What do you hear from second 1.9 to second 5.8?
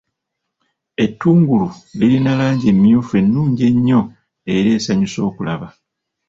lirina langi emmyufu ennungi ennyo era esanyusa okulaba.